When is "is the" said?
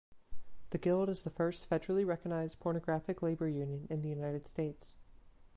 1.09-1.29